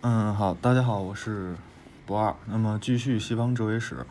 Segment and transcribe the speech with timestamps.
[0.00, 1.56] 嗯，好，大家好，我是
[2.06, 2.32] 不二。
[2.46, 4.06] 那么继续西方哲学史，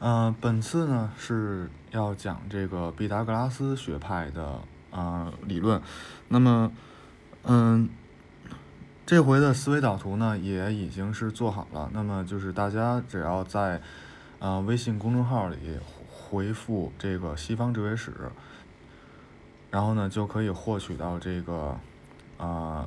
[0.00, 5.80] 嗯，本次呢是要讲这个毕达哥拉斯学派的啊理论。
[6.26, 6.72] 那么，
[7.44, 7.88] 嗯，
[9.06, 11.88] 这回的思维导图呢也已经是做好了。
[11.92, 13.80] 那么就是大家只要在
[14.40, 18.12] 啊微信公众号里回复这个西方哲学史，
[19.70, 21.78] 然后呢就可以获取到这个
[22.36, 22.84] 啊。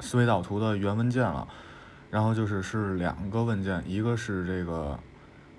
[0.00, 1.46] 思维导图的原文件了，
[2.10, 4.98] 然后就是是两个文件，一个是这个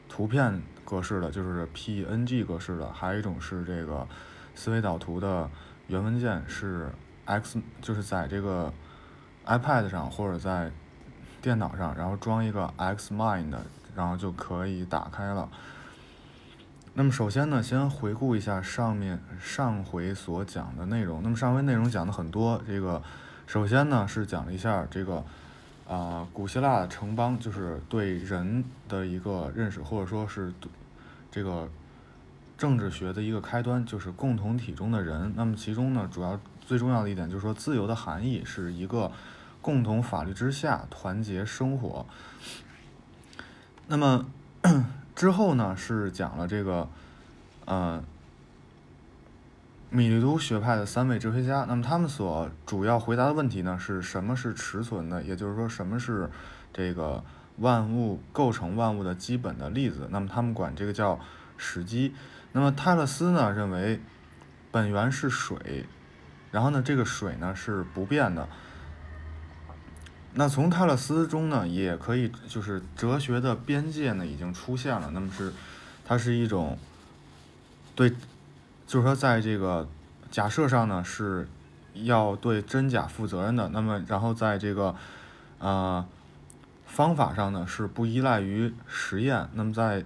[0.07, 4.07] 图片格式的，就是 PNG 格式的，还有一种是这个
[4.55, 5.49] 思维导图的
[5.88, 6.89] 原文件是
[7.25, 8.73] X，就是在这个
[9.45, 10.71] iPad 上或者在
[11.41, 13.53] 电脑上，然后装一个 Xmind，
[13.95, 15.49] 然后就可以打开了。
[16.93, 21.21] 那么首先呢，先回顾一下上面上回所讲的内容。
[21.21, 23.01] 那么上回内容讲的很多，这个。
[23.49, 25.23] 首先呢，是讲了一下这个，
[25.88, 30.54] 啊，古希腊城邦就是对人的一个认识，或者说是
[31.32, 31.68] 这个
[32.60, 35.34] 政治学的一个开端，就是共同体中的人。
[35.35, 39.12] 那么其中呢，主要最重要的一点就是说，自由的含义是一个
[39.63, 42.05] 共同法律之下团结生活。
[43.88, 44.27] 那么
[45.16, 46.88] 之后呢，是讲了这个，
[47.66, 48.04] 呃。
[49.91, 55.23] 米利都学派的三位哲学家，那么他们所主要回答的问题呢，是什么是持存的？
[55.23, 56.29] 也就是说，什么是
[56.71, 57.23] 这个
[57.57, 60.07] 万物构成万物的基本的例子？
[60.12, 61.20] 那么他们管这个叫
[61.57, 62.13] 始基。
[62.51, 63.99] 那么泰勒斯呢，认为
[64.69, 65.88] 本源是水，
[66.51, 68.47] 然后呢，这个水呢是不变的。
[70.35, 75.09] 那从泰勒斯中呢，也可以就是哲学的边界呢已经出现了。
[75.12, 75.51] 那么是
[76.06, 76.78] 它是一种
[77.95, 78.13] 对。
[78.90, 79.88] 就是说，在这个
[80.31, 81.47] 假设上呢，是
[81.94, 83.69] 要对真假负责任的。
[83.69, 84.95] 那么，然后在这个
[85.59, 86.03] 呃
[86.88, 89.47] 方法上呢，是不依赖于实验。
[89.53, 90.03] 那么，在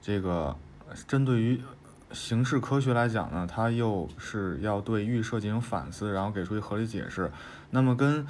[0.00, 0.56] 这个
[1.06, 1.60] 针对于
[2.12, 7.30] 形式科学来讲呢，它又是要对预设进行反思，然后给出一合理解释。
[7.72, 8.26] 那么，跟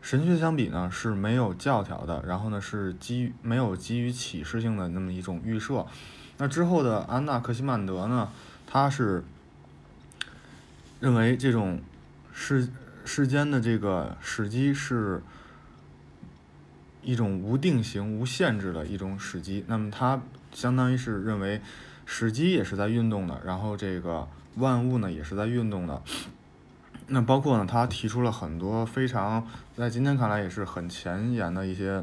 [0.00, 2.24] 神学相比呢，是没有教条的。
[2.26, 5.84] 然后呢，是基于没有基于启示性的那么一种预设。
[6.38, 8.30] 那之后的安娜克西曼德呢？
[8.66, 9.24] 他是
[10.98, 11.80] 认为这种
[12.32, 12.68] 世
[13.04, 15.22] 世间的这个史机是
[17.02, 19.64] 一种无定型、无限制的一种史机。
[19.68, 20.20] 那么，他
[20.52, 21.60] 相当于是认为
[22.04, 26.02] 史机也是在运动的，然后这个万物呢也是在运动的。
[27.06, 29.46] 那包括呢，他提出了很多非常
[29.76, 32.02] 在今天看来也是很前沿的一些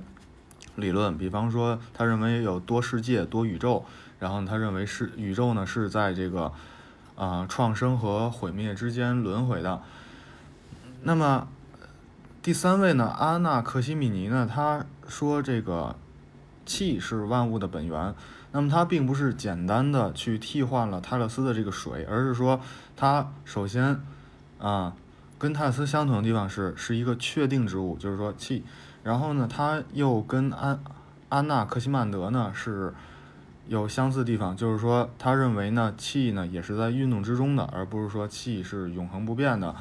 [0.78, 3.86] 理论，比方说，他认为有多世界、多宇宙。
[4.20, 6.54] 然后他认为是宇宙呢是在这个
[7.16, 9.82] 啊创生和毁灭之间轮回的。
[11.02, 11.48] 那么
[12.42, 15.98] 第三位呢，阿纳克西米尼呢，他说这个
[16.66, 18.16] 气是万物的本源。
[18.54, 22.62] 那么他并不是简单的去替换了泰勒斯的这个水，而是说
[22.96, 24.00] 他首先
[24.60, 24.94] 啊
[25.38, 28.64] 跟泰勒斯相同的地方是是一个确定之物，就是说气。
[29.04, 30.80] 然后呢，他又跟安
[31.28, 32.94] 安娜克西曼德呢是。
[33.68, 39.74] 有相似地方，就是说，他认为呢，气呢也是在运动之中的，而不是说气是永恒不变的。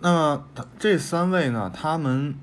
[0.00, 0.44] 那么，
[0.78, 2.34] 这三位呢，他们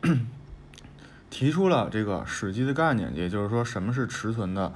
[1.28, 4.72] 提出了这个史记的概念，也就是说，什么是持存的？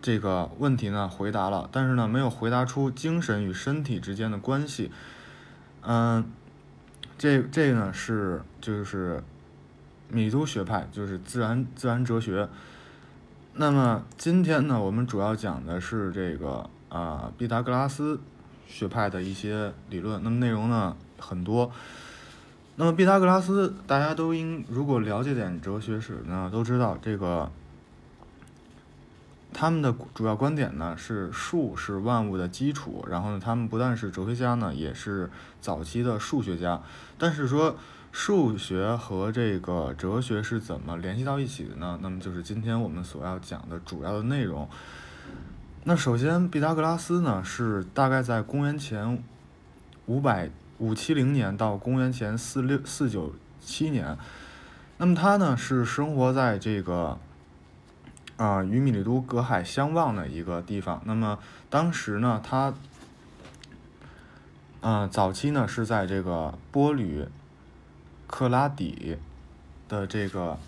[0.00, 4.90] 这个问题呢，回答了，但是呢，没有回答出精神与身体之间的关系。
[5.82, 6.24] 嗯，
[7.18, 9.22] 这这个呢是就是。
[10.08, 12.48] 米都学派就是自然自然哲学。
[13.54, 18.20] 那么今天呢，我们主要讲的是这个啊毕达哥拉斯
[18.68, 20.22] 学派的一些理论。
[20.22, 21.72] 那么内容呢很多。
[22.76, 27.50] 那么毕达哥拉斯大家都应如果了解点哲学史呢，都知道这个
[29.52, 33.04] 他们的主要观点呢是数是万物的基础。
[33.08, 35.30] 然后呢，他们不但是哲学家呢，也是
[35.60, 36.80] 早期的数学家。
[37.18, 37.76] 但是说。
[38.18, 41.98] 数学和这个哲学是怎么联系到一起的呢？
[42.00, 44.66] 那么就是今天我们所要讲的主要的内容。
[45.84, 49.22] 那首先，毕达哥拉斯呢是大概在公元前
[50.06, 50.48] 五百
[50.78, 54.16] 五七零年到公元前四六四九七年。
[54.96, 57.18] 那么他呢是生活在这个
[58.38, 61.02] 啊与米利都隔海相望的一个地方。
[61.04, 62.72] 那么当时呢他
[64.80, 67.26] 啊早期呢是在这个波吕。
[68.26, 69.16] 克拉底
[69.88, 70.58] 的这个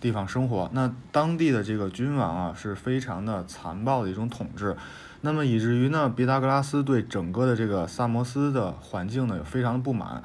[0.00, 0.70] 地方生活。
[0.72, 4.76] 那当地的这个君王啊，是非常的残暴的一种统治。
[5.22, 10.22] 那么以至于呢，毕达哥拉斯对整个的这个萨摩斯的环境呢，也非常的不满。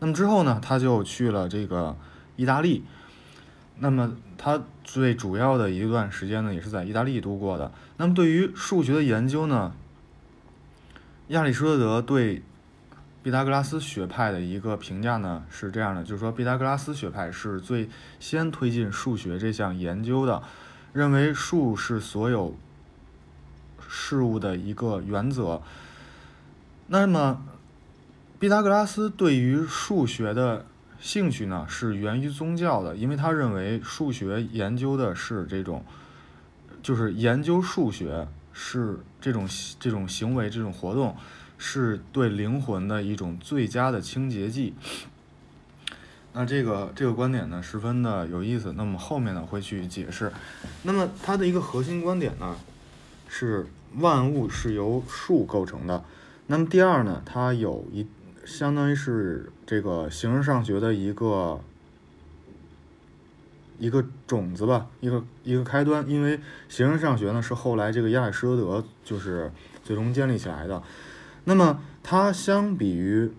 [0.00, 1.96] 那么之后呢，他就去了这个
[2.36, 2.84] 意大利。
[3.78, 7.70] 那么他最主要的一段时间呢，也是在意大利度过的。
[7.96, 9.72] 那么对于数学的研究呢，
[11.28, 12.42] 亚里士多德对
[13.24, 17.88] 毕达哥拉斯学派的一个评价呢是这样的，就是说毕达哥拉斯学派是最
[18.20, 20.42] 先推进数学这项研究的，
[20.92, 22.54] 认为数是所有
[23.88, 25.62] 事物的一个原则。
[26.88, 27.42] 那么
[28.38, 30.66] 毕达哥拉斯对于数学的。
[31.00, 35.84] 兴趣呢是源于宗教的，因为他认为数学研究的是这种，
[36.82, 39.46] 就是研究数学是这种
[39.78, 41.14] 这种行为这种活动，
[41.58, 44.74] 是对灵魂的一种最佳的清洁剂。
[46.32, 50.32] 那这个这个观点呢十分的有意思，那么后面呢会去解释。
[50.82, 52.56] 那么它的一个核心观点呢
[53.28, 53.66] 是
[53.96, 56.04] 万物是由数构成的。
[56.46, 58.06] 那么第二呢，它有一。
[58.46, 61.58] 相当于是这个形式上学的一个
[63.78, 66.06] 一个种子吧，一个一个开端。
[66.06, 69.50] 因为形式上学呢是后来这个亚里士多德就是
[69.82, 70.82] 最终建立起来的。
[71.44, 73.30] 那么它相比于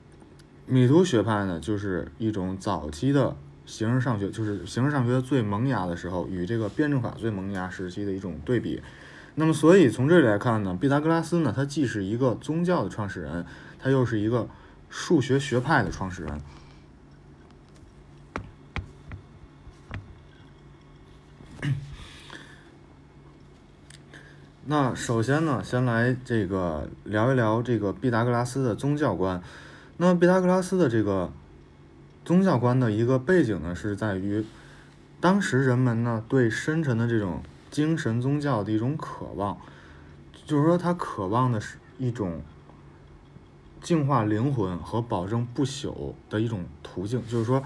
[0.65, 3.35] 米图学派呢，就是一种早期的
[3.65, 8.81] 形式上学，就是形式上学最萌芽的时候，与这个辩证法最萌芽时期的一种对比。
[9.35, 13.45] 那么所以从这里来看呢，毕达哥拉斯呢，他既是一个宗教的创始人，
[13.79, 14.47] 他又是一个。
[14.87, 16.39] 数学学派的创始人。
[24.67, 29.41] 那首先呢，先来这个聊一聊这个毕达哥拉斯的宗教观。
[29.97, 31.31] 那毕达哥拉斯的这个
[32.23, 34.44] 宗教观的一个背景呢，是在于
[35.21, 39.57] 当时人们呢对深沉的这种精神宗教的一种渴望，
[40.45, 42.41] 就是说他渴望的是一种。
[43.81, 47.63] 净化灵魂和保证不朽的一种途径，就是说，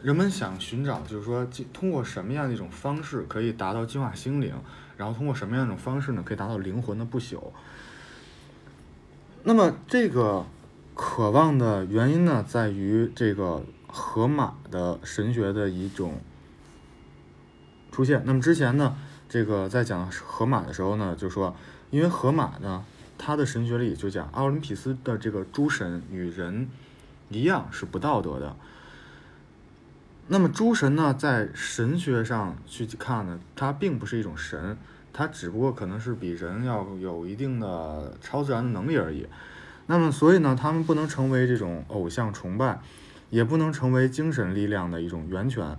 [0.00, 4.54] 人们想寻找，就是说，通过什么样的一种方式可以达到净化心灵，
[5.02, 7.50] 然后通过什么样一种方式呢，可以达到灵魂的不朽。
[9.42, 10.46] 那么，这个
[10.94, 16.20] 渴望的原因呢，在于这个荷马的神学的一种
[17.90, 18.22] 出现。
[18.24, 18.96] 那么之前呢，
[19.28, 21.56] 这个在讲荷马的时候呢，就说，
[21.90, 22.84] 因为荷马呢。
[23.24, 26.68] 他的神学里就讲，奥林匹斯的这个诸神与人
[27.28, 28.56] 一样是不道德的。
[30.28, 34.78] 那么诸神呢，在神学上去看呢，它并不是一种神，
[35.12, 39.26] 它只不过可能是比人要有一定的超自然的能力而已。
[39.86, 42.80] 那么所以呢，他们不能成为这种偶像崇拜，
[43.30, 45.76] 也不能成为精神力量的一种源泉，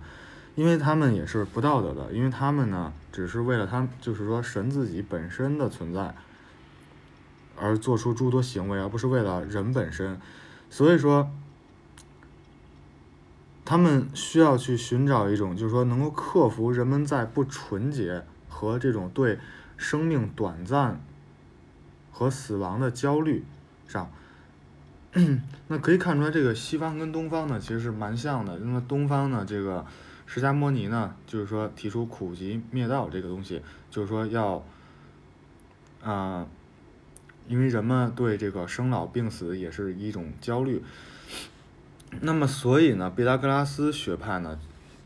[0.55, 6.13] 因为他们也是不道德的，因为他们呢，只是为了他，就是说神自己本身的存在。
[7.55, 10.19] 而做出诸多行为，而不是为了人本身，
[10.71, 11.29] 所以说，
[13.65, 19.39] 他们需要去寻找一种，就是说能够克服人们在不纯洁和这种对
[19.77, 21.01] 生命短暂
[22.11, 23.43] 和死亡的焦虑
[23.87, 24.11] 上。
[25.67, 28.57] 那可以看出来，这个西方跟东方呢，其实是蛮像的。
[28.59, 29.85] 那么东方呢，这个
[30.25, 34.63] 释迦摩尼呢，就是说提出苦集灭道这个东西，就是说要，
[36.03, 36.45] 啊。
[37.45, 40.81] 因为人们对这个生老病死也是一种焦虑，
[42.21, 44.59] 那么所以呢，毕达哥拉斯学派呢，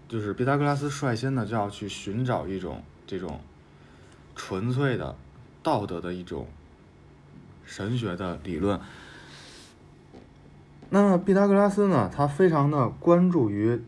[0.08, 3.40] 就是毕达哥拉斯率先呢就要去寻找一种这种
[4.36, 5.16] 纯粹的
[5.62, 6.48] 道德的一种
[7.66, 8.80] 神学的理论。
[10.90, 13.82] 那么毕达哥拉斯呢，他非常的关注于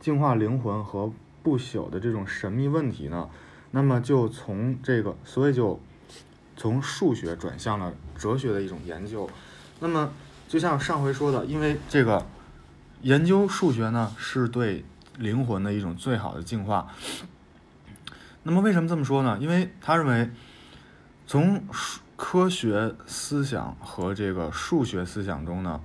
[0.00, 1.12] 净化灵魂和
[1.42, 3.28] 不朽的这种神秘问题呢，
[3.70, 5.80] 那么就从这个，所以就。
[6.54, 9.28] 从数学转向了哲学的一种研究，
[9.80, 10.12] 那么
[10.46, 12.24] 就像上回说的，因为这个
[13.02, 14.84] 研究数学呢，是对
[15.18, 16.88] 灵魂的一种最好的净化。
[18.44, 19.36] 那么为什么这么说呢？
[19.40, 20.30] 因为他认为，
[21.26, 21.62] 从
[22.16, 25.80] 科学思想和这个数学思想中呢，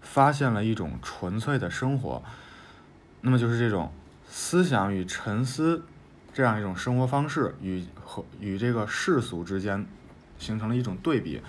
[0.00, 2.22] 发现了一种纯粹的生活，
[3.20, 3.92] 那么就是这种
[4.26, 5.84] 思想与沉思
[6.32, 9.86] 这样一种生活方式与和与这个世俗之间。
[10.38, 11.40] 形成了一种对比，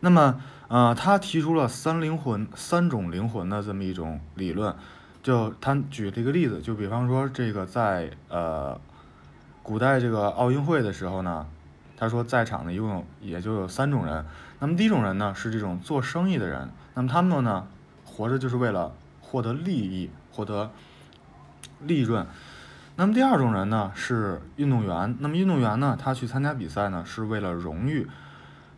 [0.00, 0.40] 那么，
[0.70, 4.72] 呃，他提出了三灵魂、三种灵魂的这么一种理论，
[5.20, 8.80] 就他举了一个例子，就比方说这个在呃
[9.64, 11.44] 古代这个奥运会的时候呢，
[11.96, 14.24] 他说在场的一共有也就有三种人，
[14.60, 17.66] 那么第一种人呢是这种做生意的人，那么他们呢
[18.04, 20.70] 活着就是为了获得利益、获得
[21.80, 22.24] 利润。
[22.94, 25.16] 那么第二种人呢是运动员。
[25.18, 28.06] 那么运动员呢，他去参加比赛呢是为了荣誉，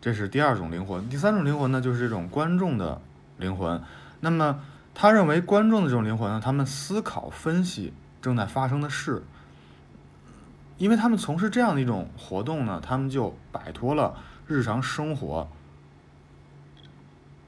[0.02, 1.08] 这是第二种灵魂。
[1.08, 3.00] 第三种灵魂呢就是这种观众的
[3.38, 3.80] 灵魂。
[4.18, 4.60] 那么
[4.94, 9.22] 他认为观众的这种灵魂呢，他们思考分析正在发生的事，
[10.76, 14.16] 因为他们从事这样的一种活动呢，他们就摆脱了
[14.48, 15.48] 日常生活。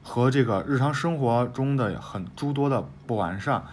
[0.06, 3.64] 和这个日常生活中的很诸多的不完善，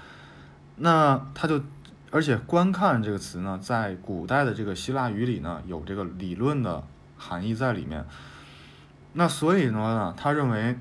[0.78, 1.62] 那他就，
[2.10, 6.84] 而且观看这个词呢，在古代的这个希腊语里呢，有这个理论的
[7.18, 8.06] 含义在里面。
[9.14, 10.78] 那所以呢，他认为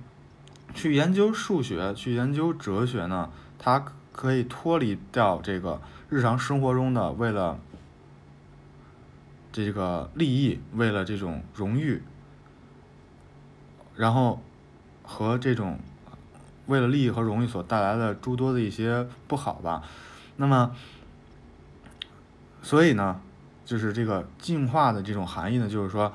[0.75, 7.59] 去研究数学、去研究哲学呢，它可以脱离掉这个日常生活中的为了
[9.53, 12.03] 这个利益、为了这种荣誉，
[13.97, 14.41] 然后。
[15.13, 15.77] 和这种
[16.67, 19.83] 为了利益和荣誉所带来的诸多的一些不好吧，
[20.37, 20.71] 那么，
[22.63, 23.21] 所以呢，
[23.65, 26.13] 就是这个进化的这种含义呢，就是说，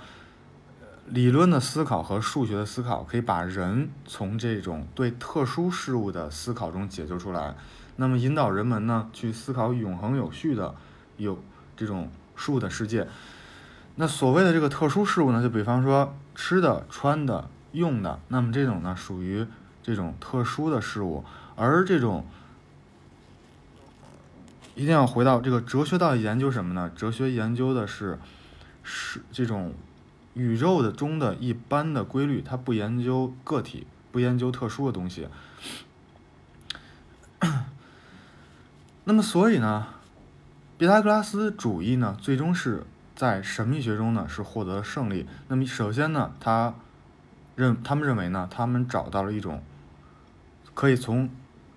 [1.07, 7.55] 理论的思考和数学的思考可以把人从这种对特殊事物的思考中解救出来，
[7.95, 10.75] 那么引导人们呢去思考永恒有序的
[11.17, 11.39] 有
[11.77, 13.07] 这种数的世界。
[13.95, 17.49] 那所谓的这个特殊事物呢，就比方说吃的、穿的。
[17.75, 19.45] 用的，那么这种呢属于
[19.83, 21.25] 这种特殊的事物，
[21.57, 22.25] 而这种
[24.75, 26.89] 一定要回到这个哲学到底研究什么呢？
[26.95, 28.17] 哲学研究的是
[28.81, 29.73] 是这种
[30.35, 35.27] 宇宙的中的一般的规律，它不研究个体，不研究特殊的东西。
[39.05, 39.87] 那么所以呢，
[40.77, 45.25] 毕达哥拉斯主义呢，最终是在神秘学中呢是获得了胜利。
[45.47, 46.75] 那么首先呢，他。
[47.57, 49.63] 认他们认为呢，他们找到了一种
[50.73, 51.29] 可以从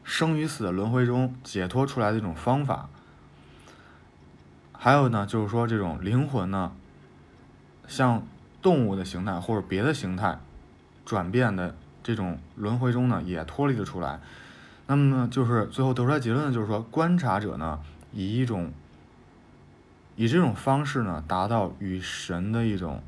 [0.03, 2.89] 生与死的轮回中解脱出来的一种方法。
[4.73, 6.73] 还有呢，就是说这种灵魂呢，
[7.87, 8.27] 像
[8.61, 10.39] 动物的形态或者别的形态
[11.05, 14.21] 转变的这种轮回中呢，也脱离了出来。
[14.87, 17.81] 那么呢，就是最后得出来结论呢，就是说观察者呢，
[18.13, 18.73] 以一种
[20.17, 23.03] 以这种方式呢，达到与神的一种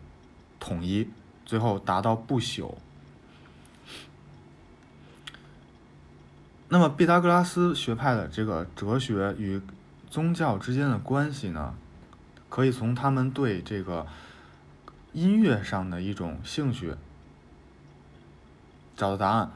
[0.59, 1.09] 统一。
[1.47, 2.75] 最后达到不朽。
[6.69, 9.61] 那么毕达哥拉斯学派的这个哲学与
[10.09, 11.75] 宗教之间的关系呢，
[12.49, 14.07] 可以从他们对这个
[15.13, 16.95] 音乐上的一种兴趣
[18.97, 19.51] 找到答案。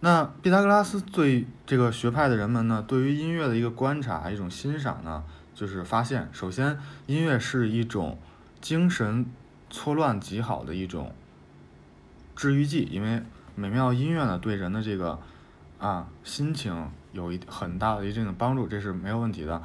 [0.00, 5.22] 那毕达哥拉斯对这个学派的人们呢，对于音乐的一个观察、一种欣赏呢，
[5.54, 8.18] 就是发现，首先音乐是一种
[8.60, 9.26] 精神
[9.68, 11.12] 错乱极好的一种。
[12.34, 13.22] 治愈剂，因为
[13.54, 15.18] 美妙音乐呢，对人的这个
[15.78, 19.62] 啊心情有一很大的一定的帮助，这是没有问题的。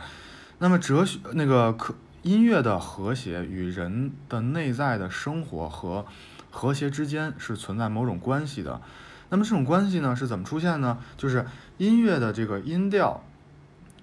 [0.59, 6.07] 那么哲学那个可音乐的和谐与人的内在的生活和
[6.49, 8.81] 和谐之间是存在某种关系的。
[9.29, 10.97] 那么这种关系呢是怎么出现呢？
[11.17, 11.45] 就是
[11.77, 13.23] 音乐的这个音调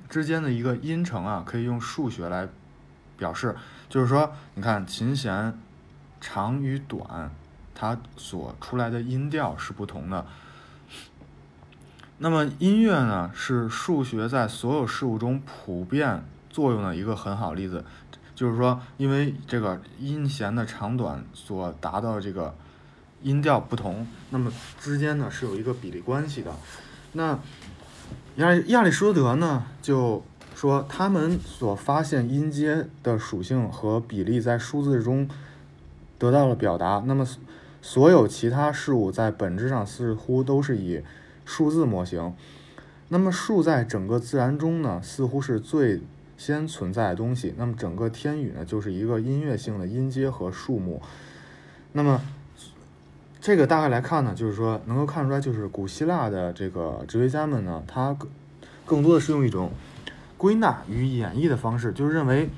[0.09, 2.49] 之间的一个音程啊，可以用数学来
[3.19, 3.57] 表示，
[3.89, 5.59] 就是说，你看琴弦
[6.21, 7.33] 长与短。
[7.75, 10.25] 它所出来的音调是不同的。
[12.19, 17.85] 那么音乐呢，是数学在所有事物中普遍作用的一个很好例子。
[18.35, 22.55] 就是说，因为这个音弦的长短所达到这个
[23.23, 26.53] 音调不同，那么之间呢是有一个比例关系的。
[27.13, 27.39] 那
[28.37, 30.23] 亚亚里士多德呢就
[30.55, 35.29] 说，他们所发现音阶的属性和比例在数字中
[36.19, 37.03] 得到了表达。
[37.07, 37.27] 那么
[37.81, 41.03] 所有其他事物在本质上似乎都是以
[41.45, 42.35] 数字模型。
[43.09, 46.01] 那么数在整个自然中呢，似乎是最
[46.43, 47.55] 先存在的东西。
[47.57, 51.01] 那么整个天宇呢，就是一个音乐性的音阶和数目。
[51.93, 52.21] 那么
[53.41, 58.17] 这个大概来看呢，就是说能够看出来，就是古希腊的这个哲学家们呢，他
[58.85, 59.71] 更多的是用一种
[60.37, 62.49] 归纳与演绎的方式，就是认为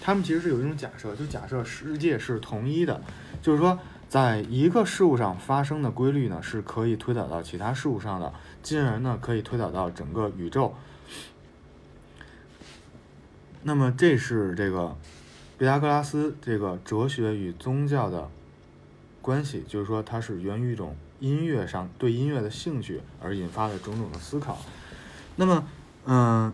[0.00, 3.02] 他们其实是有一种假设，就假设世界是统一的，
[3.42, 3.76] 就是说。
[4.08, 10.72] 在一个事物上发生的规律呢，是可以推导到其他事物上的，进而呢可以推导到整个宇宙。
[13.66, 14.96] 那么这是这个
[15.58, 18.30] 毕达哥拉斯这个哲学与宗教的
[19.20, 24.56] 关系，就是说它是源于一种音乐上对音乐的兴趣而引发的种种的思考。
[25.34, 25.66] 那么，
[26.04, 26.52] 嗯，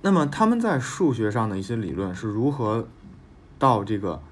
[0.00, 2.86] 那么他们在数学上的一些理论是如何
[3.58, 4.22] 到这个？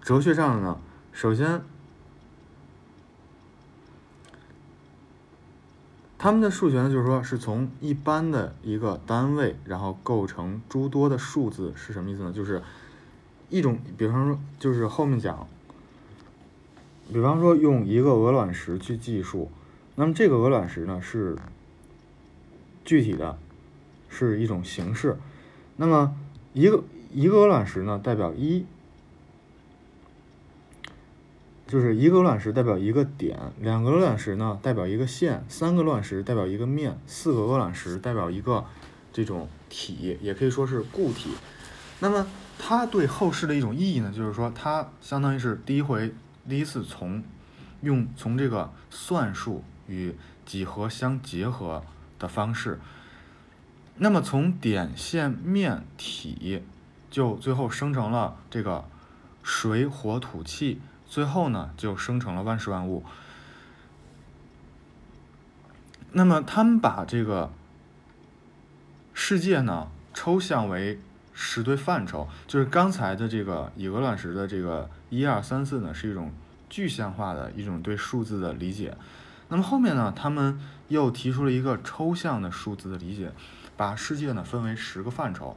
[0.00, 0.80] 哲学上的呢，
[1.12, 1.60] 首先，
[6.18, 12.32] 他们的数学呢，就是说是从一般的一个单位，然后构成诸多的数字，是什么意思呢？
[12.32, 12.60] 就是
[13.48, 15.46] 一种，比方说，就是后面讲，
[17.12, 19.48] 比方说用一个鹅卵石去计数，
[19.94, 21.36] 那么这个鹅卵石呢是
[22.84, 23.38] 具体的，
[24.08, 25.16] 是一种形式，
[25.76, 26.16] 那么
[26.52, 26.82] 一个
[27.14, 28.66] 一个鹅卵石呢代表一。
[31.68, 38.64] 就是一个鹅卵石代表一个点，两个鹅卵石呢代表一个线，三个卵石代表一个面，四个鹅卵石代表一个
[39.12, 41.28] 这种体，也可以说是固体。
[42.00, 42.26] 那么
[42.58, 46.14] 它对后世的一种意义呢，就是说它相当于是第一回
[46.48, 47.22] 第一次从
[47.82, 50.14] 用从这个算术与
[50.46, 51.82] 几何相结合
[52.18, 52.80] 的方式，
[53.98, 56.62] 那么从点、线、面、体
[57.10, 58.86] 就最后生成了这个
[59.42, 60.80] 水、火、土、气。
[61.08, 63.02] 最后呢，就生成了万事万物。
[66.12, 67.50] 那么他们把这个
[69.12, 70.98] 世界呢抽象为
[71.32, 76.32] 十对范畴，就是刚才的这个以鹅卵石的这个一二三四呢，是一种
[76.68, 78.96] 具象化的一种对数字的理解。
[79.48, 83.32] 那么后面呢，他们又提出了一个抽象的数字的理解，
[83.76, 85.56] 把世界呢分为十个范畴，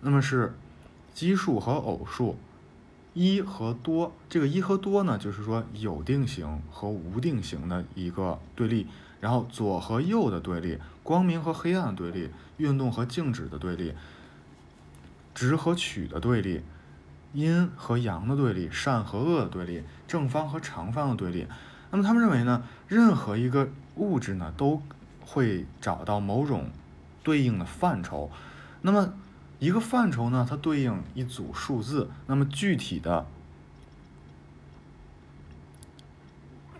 [0.00, 0.54] 那么是
[1.14, 2.36] 奇数和偶数。
[3.14, 8.86] 一和多，这个一和多呢，就是说有定型和无定型的一个对立，
[9.20, 13.92] 然后左和右的对立，光明和黑暗的对立，运动和静止的对立，
[15.34, 16.62] 直和曲的对立，
[17.34, 21.46] 阴和阳的对立，善和恶的对立，正方和长方的对立。
[21.90, 24.82] 那么他们认为呢，任何一个物质呢，都
[25.20, 26.70] 会找到某种
[27.22, 28.30] 对应的范畴。
[28.80, 29.12] 那么
[29.62, 32.10] 一个范畴呢，它对应一组数字。
[32.26, 33.24] 那么具体的、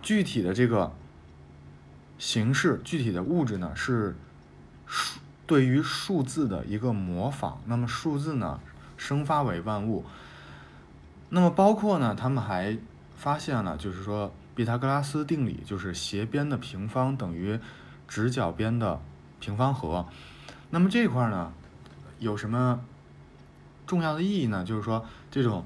[0.01, 0.91] 具体的这个
[2.19, 4.17] 形式、具体的物质呢，是
[4.85, 7.61] 数对于数字的一个模仿。
[7.67, 8.59] 那么数字呢，
[8.97, 10.03] 生发为万物。
[11.29, 12.77] 那么包括呢，他们还
[13.15, 17.57] 发现了，就是说毕达哥拉斯定理，就是斜边的平方等于
[18.09, 18.99] 直角边的
[19.39, 20.05] 平方和。
[20.71, 21.53] 那么这块呢？
[22.23, 22.83] 有什么
[23.85, 24.63] 重要的意义呢？
[24.63, 25.65] 就是说，这种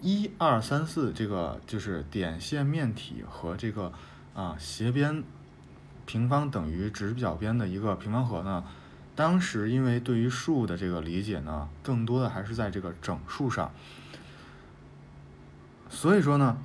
[0.00, 3.92] 一二三四这个就是点线面体和这个
[4.34, 5.22] 啊斜边
[6.06, 8.64] 平方等于直角边的一个平方和呢，
[9.14, 13.70] 当时因为对于数的这个理解呢，更多的还是在这个整数上，
[15.90, 16.56] 所以说呢，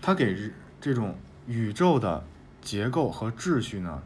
[0.00, 2.24] 它给这种宇宙的
[2.60, 4.02] 结构和秩序呢。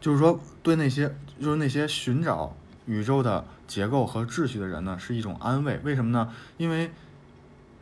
[0.00, 2.54] 就是说，对那些就是那些寻找
[2.86, 5.80] 宇宙的结构和秩序的人呢，是一种安慰。
[5.82, 6.32] 为什么呢？
[6.58, 6.92] 因为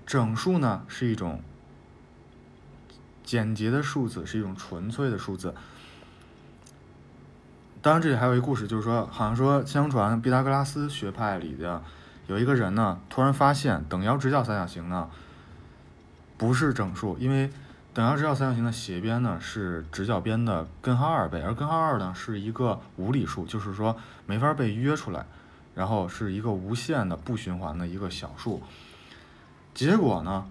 [0.07, 1.42] 整数呢是一种
[3.22, 5.55] 简洁的数字，是一种纯粹的数字。
[7.83, 11.83] 当然，这里还有一个故事，就是说，好像说，相传毕达哥拉斯学派里的
[12.27, 15.11] 有一个人呢，突然发现等腰直角三角形呢
[16.38, 17.50] 不是整数，因为。
[17.94, 25.24] 等腰直角三角形的斜边呢是直角边的根号二倍，而根号二呢是一个无理数，就是说没法被约出来，
[25.76, 28.61] 然后是一个无限的不循环的一个小数。
[29.74, 30.44] 结果呢，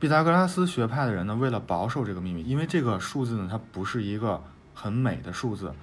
[0.00, 5.74] 毕达哥拉斯学派的人呢为了保守这个秘密，因为这个数字呢它不是一个很美的数字，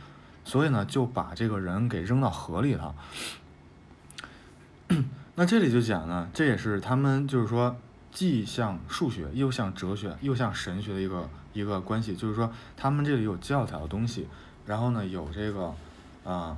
[0.44, 2.96] 所以呢就把这个人给扔到河里了。
[5.36, 7.76] 那这里就讲呢，这也是他们就是说。
[8.16, 14.26] 既像数学，又像哲学，又像神学的一个一个关系，就是说他们这里有教条的东西，
[14.66, 15.76] 然后呢有这个，
[16.24, 16.58] 啊，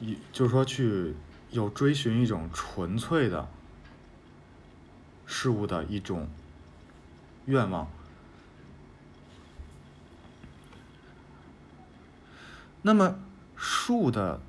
[0.00, 1.14] 一就是说去
[1.52, 3.48] 有追寻一种纯粹的
[5.26, 6.28] 事物的一种
[7.44, 7.88] 愿望。
[12.82, 13.16] 那么
[13.54, 14.40] 数的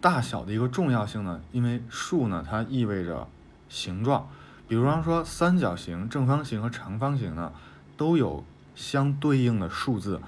[0.00, 1.42] 大小的一个重要性呢？
[1.50, 3.28] 因为数呢，它意味着。
[3.72, 4.28] 形状，
[4.68, 7.50] 比方说三角形、正方形和长方形呢，
[7.96, 10.20] 都有相对应的数字。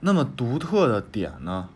[0.00, 1.70] 那么独特的点呢，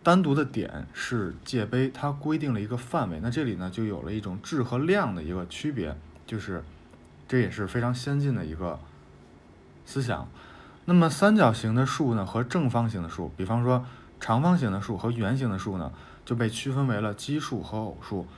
[0.00, 3.18] 单独的点是界碑，它规定了一个范围。
[3.20, 6.62] 那这里呢，就有了一种质和量的一个区别，就是
[7.26, 8.78] 这也是非常先进的一个
[9.84, 10.28] 思想。
[10.84, 13.84] 那么三角形的数呢，和正方形的数，比方说
[14.20, 15.92] 长方形的数和圆形的数呢，
[16.24, 18.28] 就被区分为了奇数和偶数。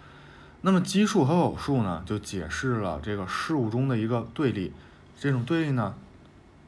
[0.66, 4.72] 那么奇数和偶数呢，就解释了这个事物中的一个对立。
[5.20, 5.94] 这种对立呢，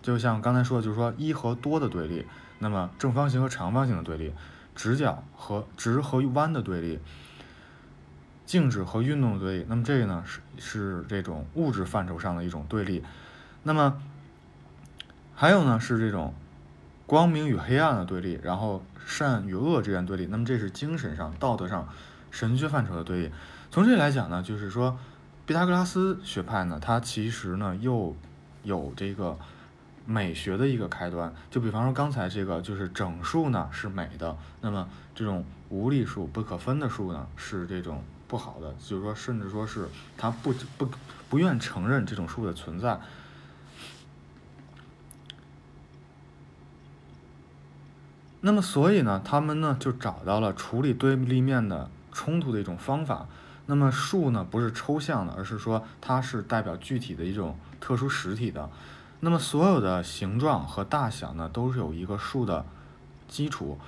[0.03, 2.27] 就像刚才说的，就是说一和多的对立。
[2.59, 4.35] 那么正方形和长方形的对立，
[4.75, 6.99] 直角和直和弯的对立，
[8.45, 9.67] 静止和运动的对立。
[9.67, 13.03] 那么这个呢是是这种物质范畴上的一种对立。
[13.63, 13.99] 那么
[15.35, 16.35] 还有呢是这种
[17.07, 20.27] 光明与黑暗的对立，然后善与恶之间对立。
[20.27, 21.89] 那么这是精神上、道德上、
[22.31, 23.31] 神学范畴的对立。
[23.77, 24.99] 从这里来讲呢，就是说
[25.45, 28.17] 毕达哥拉斯学派呢，它其实呢又
[28.63, 29.37] 有这个。
[30.07, 40.89] 美学的一个开端，就比方说刚才这个，就是整数呢是美的，那么这种无理数、不可分的数呢是这种不好的，就是说甚至说是他不不
[41.29, 42.99] 不愿承认这种数的存在。
[48.41, 53.27] 那么所以呢，他们呢就找到了处理对立面的冲突的一种方法。
[53.67, 58.71] 那么数呢不是抽象的，而是说它是代表具体的一种特殊实体的。
[59.21, 62.65] 那么所有的形状和大小呢，都是有一个数的
[63.27, 63.79] 基础。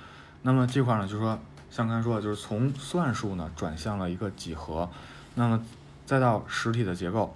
[0.41, 1.39] 那么这块呢，就是说，
[1.69, 4.89] 像刚才说的，就是从算术呢转向了一个几何，
[5.35, 5.63] 那么
[6.05, 7.35] 再到实体的结构。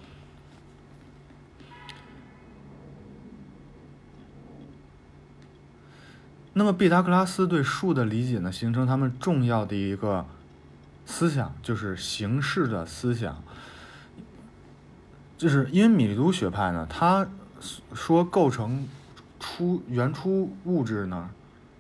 [6.56, 10.25] 那么毕达哥拉斯对数的理解呢，形成他们重要的一个
[11.15, 13.43] 思想，就是形式的思想。
[15.38, 17.28] 就是因为米利都学派呢，它
[17.93, 18.88] 说构成
[19.39, 21.30] 出原初物质呢，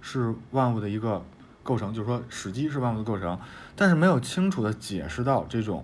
[0.01, 1.25] 是万物的一个
[1.63, 3.39] 构成，就是说史基是万物的构成，
[3.75, 5.83] 但是没有清楚的解释到这种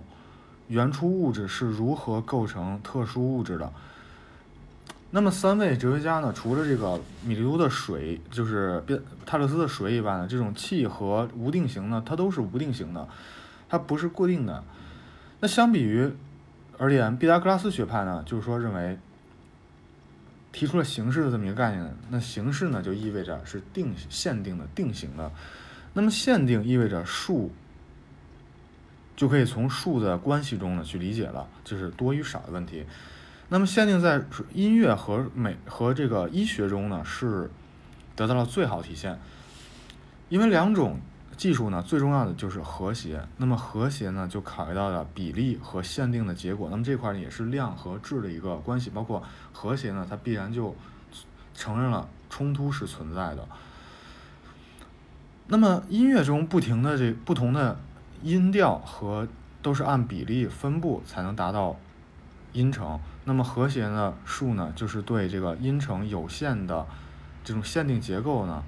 [0.68, 3.72] 原初物质是如何构成特殊物质的。
[5.10, 13.08] 那么三位哲学家呢，除了这个米利都的水，就是变泰勒斯的水以外呢，这种气和无定型呢，它都是无定型的，
[13.70, 14.62] 它不是固定的。
[15.40, 16.12] 那相比于
[16.76, 18.98] 而言，毕达哥拉斯学派呢，就是说认为。
[20.52, 25.30] 提出了形式的这么一个概念，那形式呢就意味着是定限定的定型的，
[25.92, 27.52] 那么限定意味着数
[29.14, 32.84] 就可以从数的关系中呢去理解了，就是多与少的问题。
[33.48, 34.20] 那么限定在
[34.52, 37.48] 音乐和美和这个医学中呢是
[38.16, 39.20] 得到了最好体现，
[40.30, 40.98] 因为两种。
[41.40, 43.26] 技术呢，最重要的就是和谐。
[43.38, 46.68] 那么和谐呢，就考虑到了比例和限定的结果。
[46.70, 48.90] 那么这块也是量和质的一个关系。
[48.90, 50.76] 包括和谐呢，它必然就
[51.54, 53.48] 承认了冲突是存在的。
[55.46, 57.80] 那么音乐中不停的这不同的
[58.22, 59.26] 音调和
[59.62, 61.74] 都是按比例分布才能达到
[62.52, 63.00] 音程。
[63.24, 66.86] 那么和谐的数呢，就是对这个音程有限的
[67.42, 68.62] 这种限定结构呢，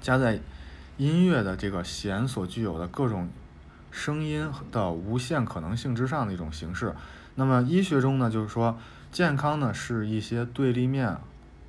[0.00, 0.38] 加在。
[0.98, 3.30] 音乐的这个弦所具有的各种
[3.90, 6.94] 声音的无限可能性之上的一种形式。
[7.36, 8.76] 那么医学中呢，就是说
[9.10, 11.16] 健康呢是一些对立面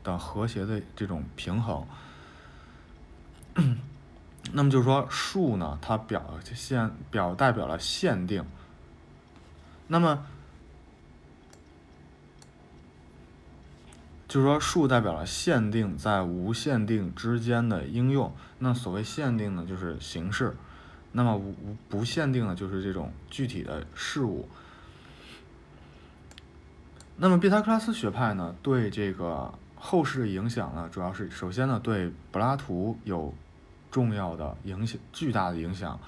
[0.04, 1.86] 的和谐的这种平衡。
[4.52, 8.44] 那么就是说数呢，它表现表代表了限定。
[9.88, 10.26] 那么
[14.30, 18.32] 就是说，数代表了限定在无限定之间的应用。
[18.60, 20.52] 那所谓限定呢，就是形式；
[21.14, 24.48] 那么无无不限定呢，就是这种具体的事物。
[27.18, 33.34] 那么毕达哥拉斯学派呢，对这个后世的影响呢，主要是首先呢，对柏拉图有
[33.90, 36.00] 重要的影响，巨大的影响。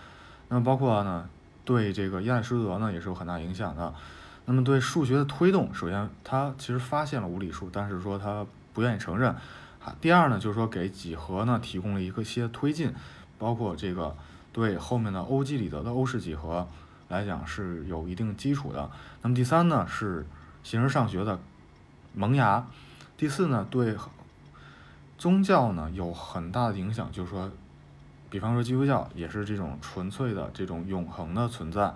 [0.47, 1.27] 那么包括呢，
[1.65, 3.91] 对这个亚里士多德呢，也是有很大影响的。
[4.45, 9.33] 那么对数学的推动，首先他其实发现了无理数，但是说他不愿意承认。
[10.01, 12.91] 第二呢，就是说给几何呢提供了一个些推进，
[13.37, 14.15] 包括这个
[14.51, 16.67] 对后面的欧几里得的欧式几何
[17.07, 18.89] 来讲是有一定基础的。
[19.21, 20.25] 那么第三呢是
[20.63, 21.39] 形而上学的
[22.13, 22.67] 萌芽。
[23.15, 23.95] 第四呢对
[25.17, 27.49] 宗教呢有很大的影响，就是说，
[28.29, 31.93] 比方说基督教也是这种纯粹的这种永恒的存在。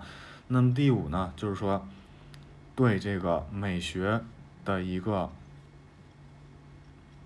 [0.48, 1.86] 那么第五呢就是说。
[2.76, 4.20] 对这个美学
[4.64, 5.30] 的一个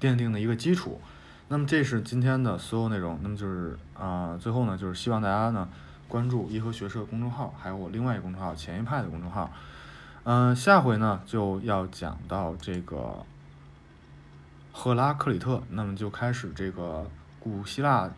[0.00, 1.00] 奠定的一个基础，
[1.48, 3.18] 那么这是今天的所有内容。
[3.22, 5.68] 那么就是啊，最后呢，就是希望大家呢
[6.06, 9.50] 关注颐和学社公众号，还有我另外一个公众号前一派的公众号。
[10.22, 13.26] 嗯，下回呢就要讲到这个
[14.72, 17.10] 赫拉克里特，那么就开始这个
[17.40, 18.08] 古希腊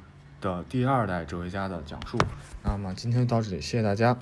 [0.40, 2.18] 的第二代哲学家的讲述。
[2.62, 4.18] 那么今天到这里，谢谢大家。